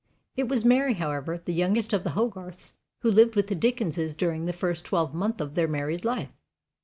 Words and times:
It 0.35 0.47
was 0.47 0.65
Mary, 0.65 0.95
however, 0.95 1.37
the 1.45 1.53
youngest 1.53 1.93
of 1.93 2.03
the 2.03 2.13
Hogarths, 2.17 2.73
who 3.01 3.11
lived 3.11 3.35
with 3.35 3.49
the 3.49 3.55
Dickenses 3.55 4.15
during 4.15 4.47
the 4.47 4.51
first 4.51 4.83
twelvemonth 4.83 5.39
of 5.39 5.53
their 5.53 5.67
married 5.67 6.03
life. 6.03 6.31